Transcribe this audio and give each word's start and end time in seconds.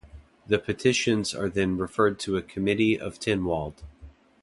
The 0.47 0.57
petitions 0.57 1.35
are 1.35 1.47
then 1.47 1.77
referred 1.77 2.17
to 2.21 2.35
a 2.35 2.41
committee 2.41 2.99
of 2.99 3.19
Tynwald. 3.19 3.83